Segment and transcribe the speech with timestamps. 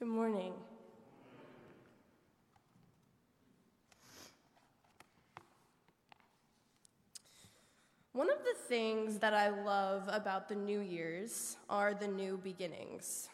[0.00, 0.54] Good morning.
[8.14, 13.28] One of the things that I love about the New Year's are the new beginnings.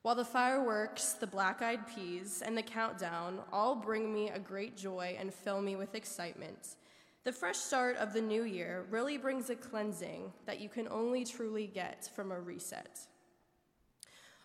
[0.00, 4.74] While the fireworks, the black eyed peas, and the countdown all bring me a great
[4.74, 6.76] joy and fill me with excitement,
[7.24, 11.26] the fresh start of the new year really brings a cleansing that you can only
[11.26, 13.00] truly get from a reset.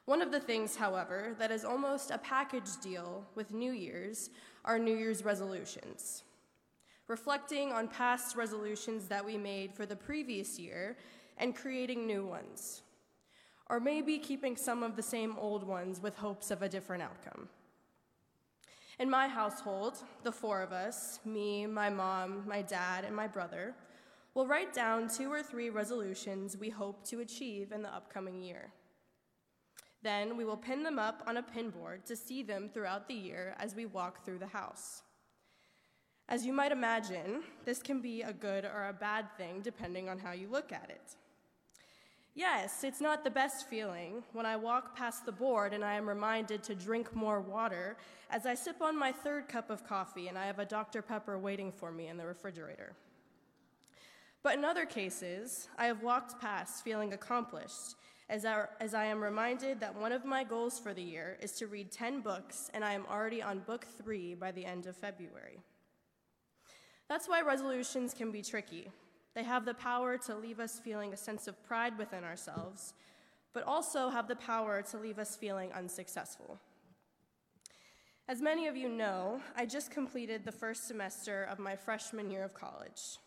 [0.06, 4.30] One of the things, however, that is almost a package deal with New Year's
[4.66, 6.24] are New Year's resolutions
[7.08, 10.96] reflecting on past resolutions that we made for the previous year
[11.38, 12.82] and creating new ones.
[13.70, 17.50] Or maybe keeping some of the same old ones with hopes of a different outcome.
[19.00, 23.74] In my household, the four of us me, my mom, my dad, and my brother
[24.34, 28.72] will write down two or three resolutions we hope to achieve in the upcoming year.
[30.04, 33.14] Then we will pin them up on a pin board to see them throughout the
[33.14, 35.02] year as we walk through the house.
[36.28, 40.20] As you might imagine, this can be a good or a bad thing depending on
[40.20, 41.16] how you look at it.
[42.36, 46.10] Yes, it's not the best feeling when I walk past the board and I am
[46.10, 47.96] reminded to drink more water
[48.32, 51.02] as I sip on my third cup of coffee and I have a Dr.
[51.02, 52.96] Pepper waiting for me in the refrigerator.
[54.42, 57.96] But in other cases, I have walked past feeling accomplished
[58.34, 61.52] as I, as I am reminded that one of my goals for the year is
[61.52, 64.98] to read 10 books and I am already on book three by the end of
[64.98, 65.60] February.
[67.08, 68.90] That's why resolutions can be tricky.
[69.36, 72.96] They have the power to leave us feeling a sense of pride within ourselves,
[73.54, 76.60] but also have the power to leave us feeling unsuccessful.
[78.28, 82.44] As many of you know, I just completed the first semester of my freshman year
[82.44, 83.20] of college.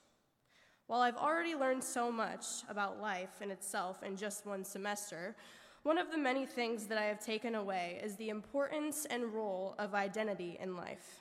[0.87, 5.35] While I've already learned so much about life in itself in just one semester,
[5.83, 9.75] one of the many things that I have taken away is the importance and role
[9.79, 11.21] of identity in life.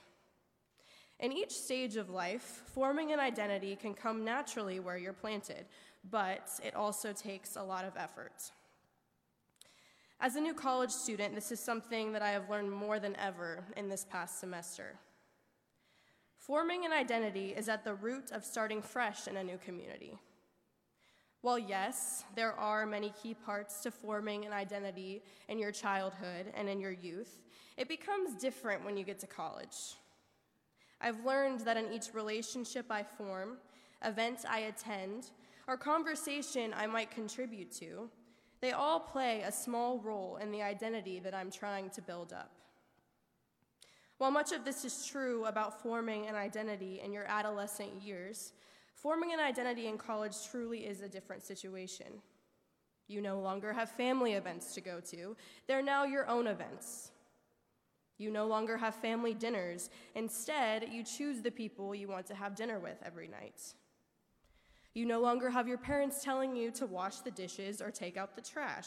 [1.18, 5.66] In each stage of life, forming an identity can come naturally where you're planted,
[6.10, 8.52] but it also takes a lot of effort.
[10.20, 13.64] As a new college student, this is something that I have learned more than ever
[13.76, 14.96] in this past semester.
[16.46, 20.16] Forming an identity is at the root of starting fresh in a new community.
[21.40, 26.68] While, yes, there are many key parts to forming an identity in your childhood and
[26.68, 27.42] in your youth,
[27.76, 29.96] it becomes different when you get to college.
[31.00, 33.58] I've learned that in each relationship I form,
[34.04, 35.32] event I attend,
[35.66, 38.08] or conversation I might contribute to,
[38.60, 42.52] they all play a small role in the identity that I'm trying to build up.
[44.18, 48.52] While much of this is true about forming an identity in your adolescent years,
[48.94, 52.06] forming an identity in college truly is a different situation.
[53.08, 55.36] You no longer have family events to go to,
[55.68, 57.10] they're now your own events.
[58.18, 59.90] You no longer have family dinners.
[60.14, 63.74] Instead, you choose the people you want to have dinner with every night.
[64.94, 68.34] You no longer have your parents telling you to wash the dishes or take out
[68.34, 68.86] the trash.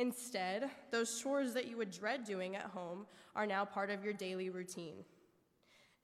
[0.00, 3.04] Instead, those chores that you would dread doing at home
[3.36, 5.04] are now part of your daily routine.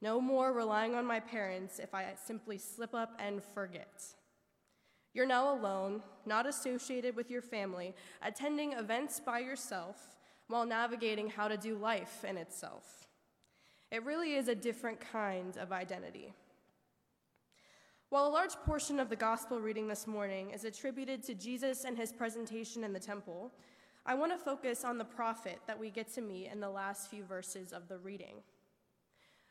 [0.02, 4.04] No more relying on my parents if I simply slip up and forget.
[5.14, 10.18] You're now alone, not associated with your family, attending events by yourself,
[10.48, 13.08] while navigating how to do life in itself.
[13.90, 16.34] It really is a different kind of identity.
[18.10, 21.96] While a large portion of the gospel reading this morning is attributed to Jesus and
[21.96, 23.52] his presentation in the temple,
[24.08, 27.10] I want to focus on the prophet that we get to meet in the last
[27.10, 28.36] few verses of the reading.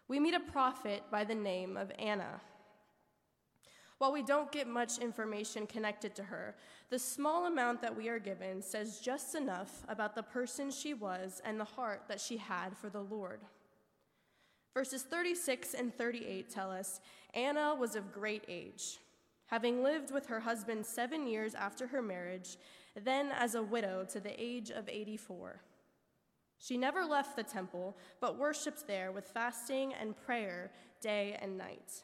[0.07, 2.39] We meet a prophet by the name of Anna.
[3.97, 6.55] While we don't get much information connected to her,
[6.89, 11.41] the small amount that we are given says just enough about the person she was
[11.44, 13.41] and the heart that she had for the Lord.
[14.73, 17.01] Verses 36 and 38 tell us
[17.33, 18.99] Anna was of great age,
[19.47, 22.57] having lived with her husband seven years after her marriage,
[23.03, 25.61] then as a widow to the age of 84.
[26.57, 30.71] She never left the temple, but worshiped there with fasting and prayer
[31.01, 32.03] day and night.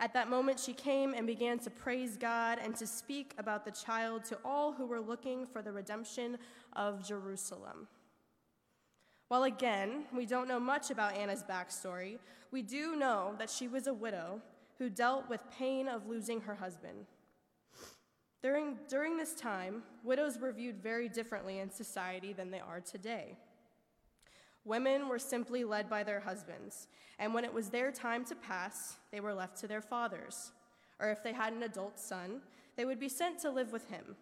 [0.00, 3.72] At that moment, she came and began to praise God and to speak about the
[3.72, 6.38] child to all who were looking for the redemption
[6.74, 7.88] of Jerusalem.
[9.26, 12.18] While again, we don't know much about Anna's backstory,
[12.50, 14.40] we do know that she was a widow
[14.78, 17.06] who dealt with pain of losing her husband.
[18.40, 23.36] During, during this time, widows were viewed very differently in society than they are today.
[24.64, 26.86] Women were simply led by their husbands,
[27.18, 30.52] and when it was their time to pass, they were left to their fathers.
[31.00, 32.42] Or if they had an adult son,
[32.76, 34.16] they would be sent to live with him.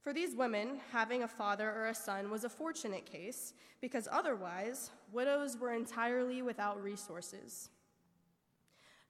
[0.00, 4.90] For these women, having a father or a son was a fortunate case because otherwise,
[5.12, 7.68] widows were entirely without resources.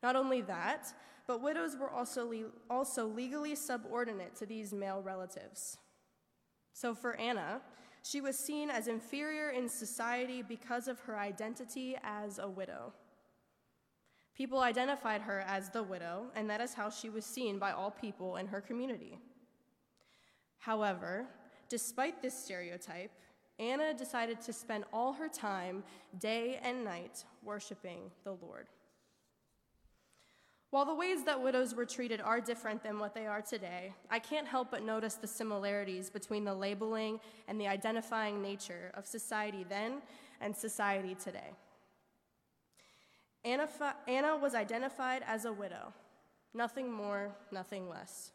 [0.02, 0.92] Not only that,
[1.26, 5.78] but widows were also, le- also legally subordinate to these male relatives.
[6.72, 7.60] So for Anna,
[8.02, 12.92] she was seen as inferior in society because of her identity as a widow.
[14.34, 17.90] People identified her as the widow, and that is how she was seen by all
[17.90, 19.18] people in her community.
[20.58, 21.26] However,
[21.68, 23.10] despite this stereotype,
[23.58, 25.84] Anna decided to spend all her time,
[26.18, 28.68] day and night, worshiping the Lord.
[30.72, 34.18] While the ways that widows were treated are different than what they are today, I
[34.18, 39.66] can't help but notice the similarities between the labeling and the identifying nature of society
[39.68, 40.00] then
[40.40, 41.50] and society today.
[43.44, 43.68] Anna,
[44.08, 45.92] Anna was identified as a widow,
[46.54, 48.30] nothing more, nothing less.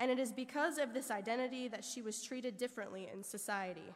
[0.00, 3.94] And it is because of this identity that she was treated differently in society.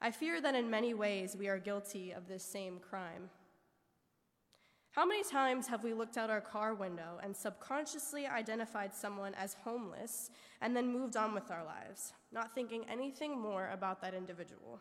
[0.00, 3.28] I fear that in many ways we are guilty of this same crime.
[4.92, 9.54] How many times have we looked out our car window and subconsciously identified someone as
[9.54, 14.80] homeless and then moved on with our lives, not thinking anything more about that individual?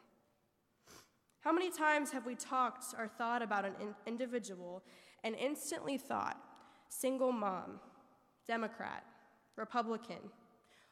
[1.41, 4.83] How many times have we talked or thought about an in- individual
[5.23, 6.38] and instantly thought,
[6.89, 7.79] single mom,
[8.47, 9.03] Democrat,
[9.56, 10.31] Republican,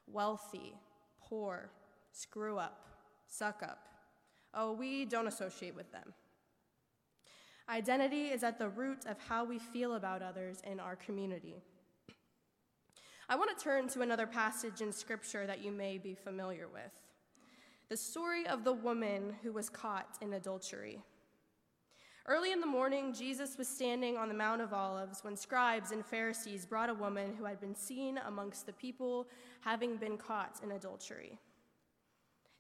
[0.06, 0.74] wealthy,
[1.20, 1.72] poor,
[2.12, 2.86] screw up,
[3.26, 3.80] suck up.
[4.54, 6.14] Oh, we don't associate with them.
[7.70, 11.62] Identity is at the root of how we feel about others in our community.
[13.28, 16.92] I want to turn to another passage in Scripture that you may be familiar with
[17.90, 21.00] the story of the woman who was caught in adultery.
[22.26, 26.06] Early in the morning, Jesus was standing on the Mount of Olives when scribes and
[26.06, 29.30] Pharisees brought a woman who had been seen amongst the people
[29.62, 31.40] having been caught in adultery.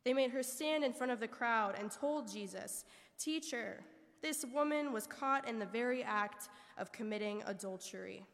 [0.05, 2.85] They made her stand in front of the crowd and told Jesus,
[3.19, 3.83] Teacher,
[4.21, 8.25] this woman was caught in the very act of committing adultery.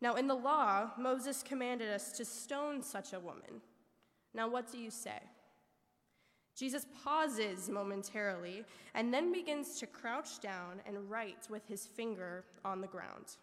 [0.00, 3.62] Now, in the law, Moses commanded us to stone such a woman.
[4.34, 5.18] Now, what do you say?
[6.56, 8.64] Jesus pauses momentarily
[8.94, 13.36] and then begins to crouch down and write with his finger on the ground.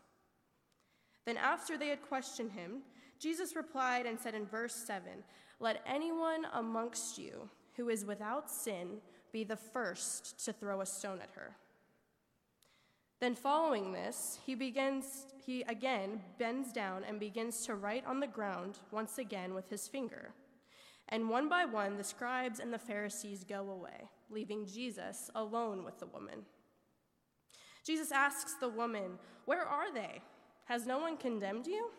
[1.26, 2.84] Then, after they had questioned him,
[3.20, 5.24] Jesus replied and said in verse 7
[5.60, 11.20] Let anyone amongst you who is without sin be the first to throw a stone
[11.22, 11.56] at her.
[13.20, 18.28] Then, following this, he begins, he again bends down and begins to write on the
[18.28, 20.34] ground once again with his finger.
[21.10, 26.00] And one by one, the scribes and the Pharisees go away, leaving Jesus alone with
[26.00, 26.46] the woman.
[27.86, 30.22] Jesus asks the woman, Where are they?
[30.66, 31.90] Has no one condemned you?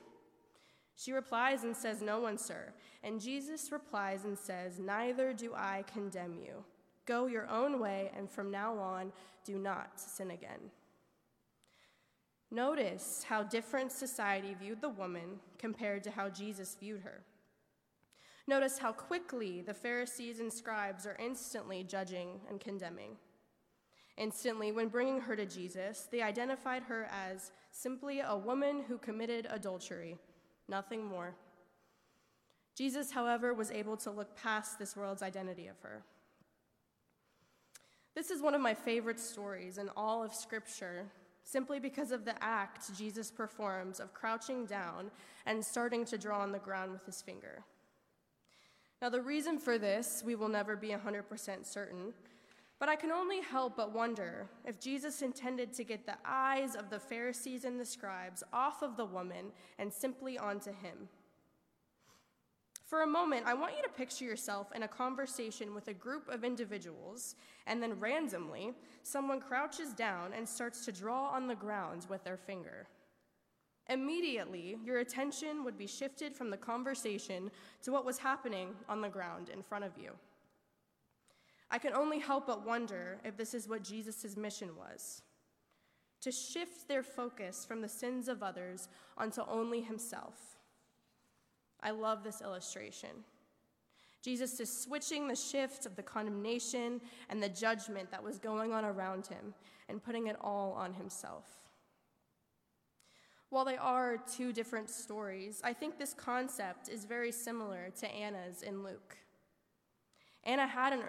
[0.96, 2.72] She replies and says, No one, sir.
[3.02, 6.64] And Jesus replies and says, Neither do I condemn you.
[7.06, 9.12] Go your own way, and from now on,
[9.44, 10.70] do not sin again.
[12.50, 17.22] Notice how different society viewed the woman compared to how Jesus viewed her.
[18.46, 23.16] Notice how quickly the Pharisees and scribes are instantly judging and condemning.
[24.18, 29.46] Instantly, when bringing her to Jesus, they identified her as simply a woman who committed
[29.48, 30.18] adultery,
[30.68, 31.34] nothing more.
[32.74, 36.02] Jesus, however, was able to look past this world's identity of her.
[38.14, 41.06] This is one of my favorite stories in all of Scripture,
[41.44, 45.10] simply because of the act Jesus performs of crouching down
[45.46, 47.64] and starting to draw on the ground with his finger.
[49.00, 52.12] Now, the reason for this, we will never be 100% certain,
[52.78, 56.90] but I can only help but wonder if Jesus intended to get the eyes of
[56.90, 61.08] the Pharisees and the scribes off of the woman and simply onto him.
[62.92, 66.28] For a moment, I want you to picture yourself in a conversation with a group
[66.28, 72.04] of individuals, and then randomly, someone crouches down and starts to draw on the ground
[72.10, 72.86] with their finger.
[73.88, 79.08] Immediately, your attention would be shifted from the conversation to what was happening on the
[79.08, 80.10] ground in front of you.
[81.70, 85.22] I can only help but wonder if this is what Jesus' mission was
[86.20, 90.58] to shift their focus from the sins of others onto only himself.
[91.82, 93.10] I love this illustration.
[94.22, 98.84] Jesus is switching the shift of the condemnation and the judgment that was going on
[98.84, 99.52] around him
[99.88, 101.44] and putting it all on himself.
[103.50, 108.62] While they are two different stories, I think this concept is very similar to Anna's
[108.62, 109.16] in Luke.
[110.44, 111.02] Anna had an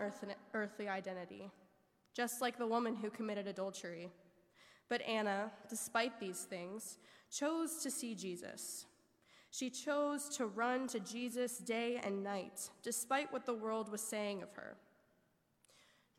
[0.53, 1.49] earthly identity,
[2.13, 4.09] just like the woman who committed adultery.
[4.89, 6.97] But Anna, despite these things,
[7.31, 8.85] chose to see Jesus.
[9.53, 14.41] She chose to run to Jesus day and night, despite what the world was saying
[14.41, 14.77] of her.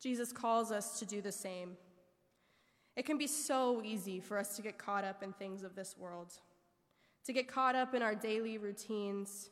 [0.01, 1.75] Jesus calls us to do the same.
[2.95, 5.97] It can be so easy for us to get caught up in things of this
[5.97, 6.31] world,
[7.25, 9.49] to get caught up in our daily routines,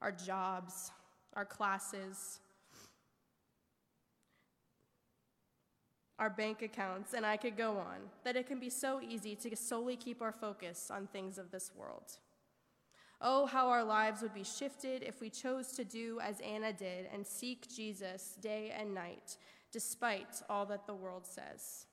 [0.00, 0.90] our jobs,
[1.34, 2.40] our classes,
[6.18, 9.54] our bank accounts, and I could go on, that it can be so easy to
[9.54, 12.16] solely keep our focus on things of this world.
[13.20, 17.08] Oh, how our lives would be shifted if we chose to do as Anna did
[17.12, 19.38] and seek Jesus day and night,
[19.72, 21.86] despite all that the world says.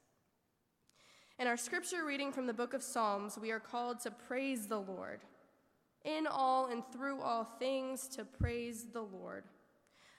[1.39, 4.81] In our scripture reading from the book of Psalms, we are called to praise the
[4.81, 5.21] Lord.
[6.03, 9.45] In all and through all things, to praise the Lord.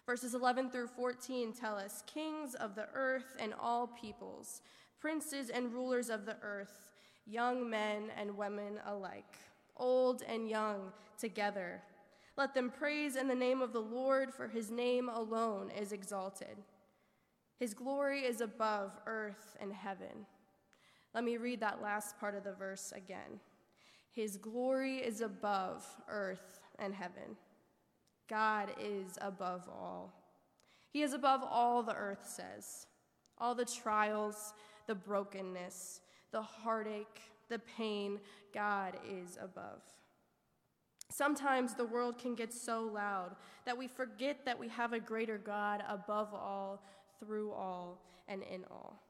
[0.06, 4.62] Verses 11 through 14 tell us kings of the earth and all peoples,
[4.98, 6.92] princes and rulers of the earth,
[7.26, 9.36] young men and women alike
[9.76, 11.82] old and young, together.
[12.36, 16.56] Let them praise in the name of the Lord, for his name alone is exalted.
[17.58, 20.26] His glory is above earth and heaven.
[21.14, 23.40] Let me read that last part of the verse again.
[24.10, 27.36] His glory is above earth and heaven.
[28.28, 30.12] God is above all.
[30.90, 32.86] He is above all the earth says.
[33.38, 34.54] All the trials,
[34.86, 36.00] the brokenness,
[36.30, 37.20] the heartache,
[37.54, 38.18] the pain,
[38.52, 39.80] God is above.
[41.08, 45.38] Sometimes the world can get so loud that we forget that we have a greater
[45.38, 46.82] God above all,
[47.20, 49.00] through all, and in all.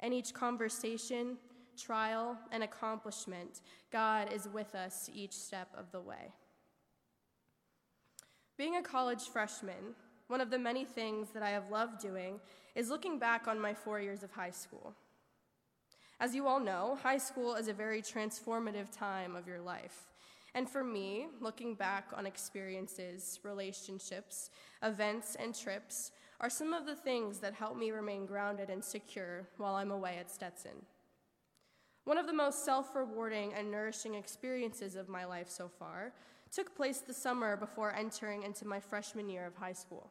[0.00, 1.36] And each conversation,
[1.76, 3.60] trial, and accomplishment,
[3.92, 6.32] God is with us each step of the way.
[8.56, 9.94] Being a college freshman,
[10.28, 12.40] one of the many things that I have loved doing
[12.74, 14.94] is looking back on my four years of high school.
[16.24, 20.06] As you all know, high school is a very transformative time of your life.
[20.54, 24.48] And for me, looking back on experiences, relationships,
[24.82, 29.46] events, and trips are some of the things that help me remain grounded and secure
[29.58, 30.86] while I'm away at Stetson.
[32.04, 36.14] One of the most self rewarding and nourishing experiences of my life so far
[36.50, 40.10] took place the summer before entering into my freshman year of high school.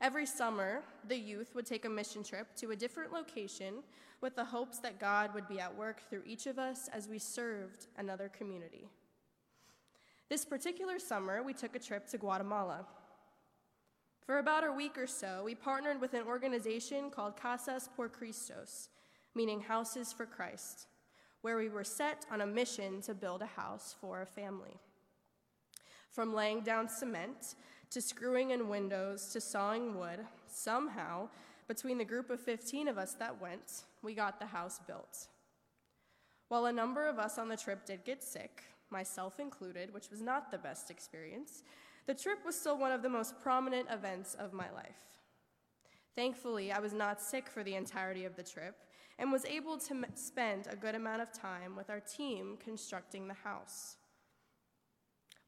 [0.00, 3.82] Every summer, the youth would take a mission trip to a different location
[4.22, 7.18] with the hopes that God would be at work through each of us as we
[7.18, 8.88] served another community.
[10.30, 12.86] This particular summer, we took a trip to Guatemala.
[14.24, 18.88] For about a week or so, we partnered with an organization called Casas por Cristos,
[19.34, 20.86] meaning Houses for Christ,
[21.42, 24.78] where we were set on a mission to build a house for a family.
[26.10, 27.54] From laying down cement
[27.90, 31.28] to screwing in windows to sawing wood, somehow,
[31.66, 35.28] between the group of 15 of us that went, we got the house built.
[36.48, 40.20] While a number of us on the trip did get sick, myself included, which was
[40.20, 41.62] not the best experience,
[42.06, 45.20] the trip was still one of the most prominent events of my life.
[46.16, 48.74] Thankfully, I was not sick for the entirety of the trip
[49.18, 53.28] and was able to m- spend a good amount of time with our team constructing
[53.28, 53.96] the house.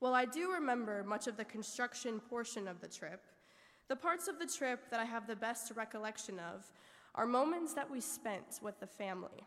[0.03, 3.21] While I do remember much of the construction portion of the trip,
[3.87, 6.73] the parts of the trip that I have the best recollection of
[7.15, 9.47] are moments that we spent with the family.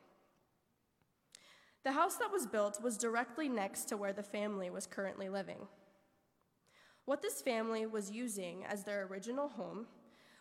[1.84, 5.68] The house that was built was directly next to where the family was currently living.
[7.04, 9.88] What this family was using as their original home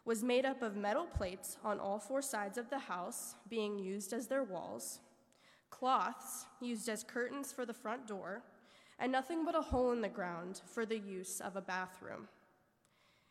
[0.04, 4.12] was made up of metal plates on all four sides of the house, being used
[4.12, 5.00] as their walls,
[5.71, 8.44] cloths used as curtains for the front door,
[9.04, 12.26] and nothing but a hole in the ground for the use of a bathroom.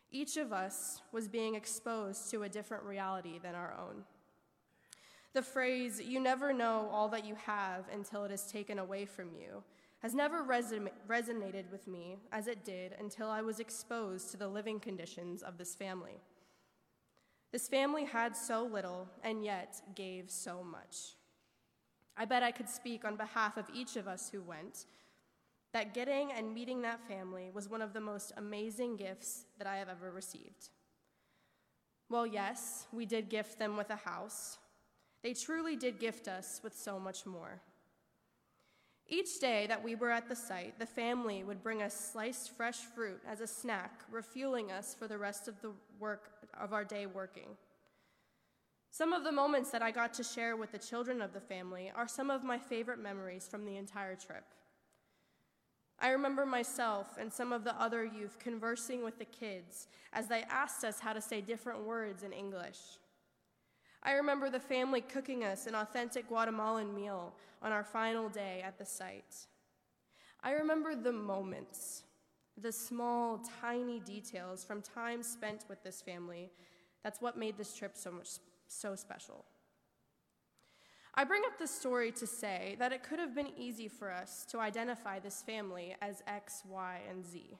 [0.08, 4.04] Each of us was being exposed to a different reality than our own.
[5.32, 9.30] The phrase, you never know all that you have until it is taken away from
[9.36, 9.64] you,
[9.98, 14.46] has never reson- resonated with me as it did until I was exposed to the
[14.46, 16.20] living conditions of this family.
[17.50, 21.16] This family had so little and yet gave so much.
[22.16, 24.86] I bet I could speak on behalf of each of us who went
[25.74, 29.76] that getting and meeting that family was one of the most amazing gifts that I
[29.76, 30.70] have ever received.
[32.08, 34.58] Well, yes, we did gift them with a house.
[35.24, 37.60] They truly did gift us with so much more.
[39.08, 42.78] Each day that we were at the site, the family would bring us sliced fresh
[42.78, 47.06] fruit as a snack, refueling us for the rest of the work of our day
[47.06, 47.48] working.
[48.92, 51.90] Some of the moments that I got to share with the children of the family
[51.96, 54.44] are some of my favorite memories from the entire trip.
[56.00, 60.42] I remember myself and some of the other youth conversing with the kids as they
[60.50, 62.78] asked us how to say different words in English.
[64.02, 67.32] I remember the family cooking us an authentic Guatemalan meal
[67.62, 69.46] on our final day at the site.
[70.42, 72.02] I remember the moments,
[72.60, 76.50] the small, tiny details from time spent with this family.
[77.02, 78.28] That's what made this trip so much
[78.66, 79.44] so special.
[81.16, 84.44] I bring up this story to say that it could have been easy for us
[84.50, 87.56] to identify this family as X, Y, and Z.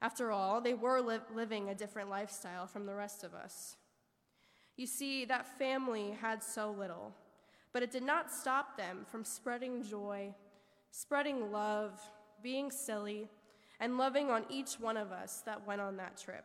[0.00, 3.76] After all, they were li- living a different lifestyle from the rest of us.
[4.76, 7.12] You see, that family had so little,
[7.72, 10.32] but it did not stop them from spreading joy,
[10.92, 11.98] spreading love,
[12.42, 13.28] being silly,
[13.80, 16.44] and loving on each one of us that went on that trip.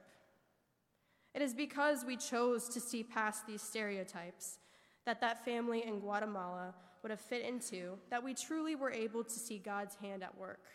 [1.35, 4.57] It is because we chose to see past these stereotypes
[5.05, 9.33] that that family in Guatemala would have fit into that we truly were able to
[9.33, 10.65] see God's hand at work.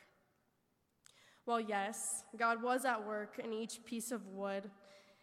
[1.47, 4.69] Well, yes, God was at work in each piece of wood,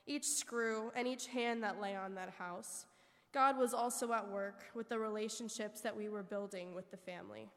[0.07, 2.86] each screw, and each hand that lay on that house.
[3.33, 7.50] God was also at work with the relationships that we were building with the family.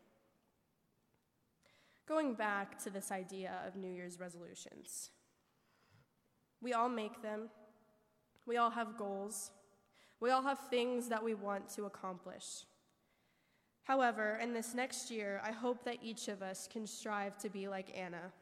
[2.09, 5.11] Going back to this idea of New Year's resolutions,
[6.61, 7.51] we all make them,
[8.47, 9.51] we all have goals,
[10.21, 12.65] we all have things that we want to accomplish.
[13.85, 17.69] However, in this next year, I hope that each of us can strive to be
[17.69, 18.33] like Anna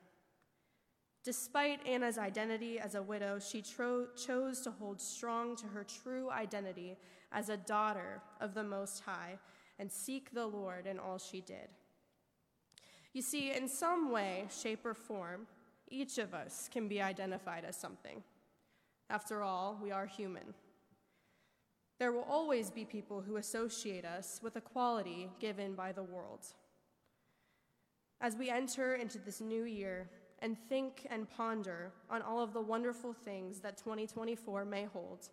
[1.24, 6.30] Despite Anna's identity as a widow, she tro- chose to hold strong to her true
[6.30, 6.98] identity
[7.32, 9.38] as a daughter of the Most High
[9.78, 11.68] and seek the Lord in all she did.
[13.14, 15.46] You see, in some way, shape, or form,
[15.88, 18.22] each of us can be identified as something.
[19.08, 20.52] After all, we are human.
[21.98, 26.46] There will always be people who associate us with a quality given by the world.
[28.20, 30.08] As we enter into this new year,
[30.44, 35.30] and think and ponder on all of the wonderful things that 2024 may hold.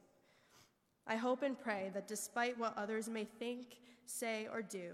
[1.06, 4.94] I hope and pray that despite what others may think, say, or do,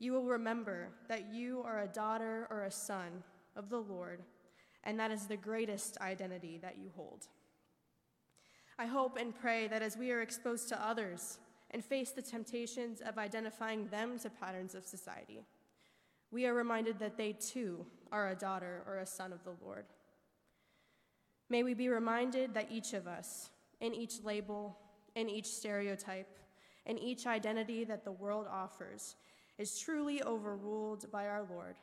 [0.00, 3.22] you will remember that you are a daughter or a son
[3.54, 4.22] of the Lord,
[4.82, 7.28] and that is the greatest identity that you hold.
[8.80, 11.36] I hope and pray that as we are exposed to others
[11.72, 15.42] and face the temptations of identifying them to patterns of society,
[16.30, 19.84] we are reminded that they too are a daughter or a son of the Lord.
[21.50, 23.50] May we be reminded that each of us,
[23.82, 24.78] in each label,
[25.14, 26.38] in each stereotype,
[26.86, 29.16] in each identity that the world offers,
[29.58, 31.74] is truly overruled by our Lord,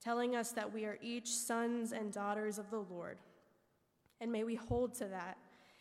[0.00, 3.18] telling us that we are each sons and daughters of the Lord.
[4.20, 5.36] And may we hold to that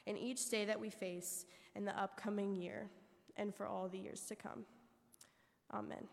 [0.09, 1.45] in each day that we face
[1.75, 2.89] in the upcoming year
[3.37, 4.65] and for all the years to come.
[5.71, 6.07] Amen.